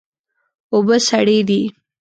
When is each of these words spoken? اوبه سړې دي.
اوبه 0.73 0.97
سړې 1.07 1.39
دي. 1.49 1.61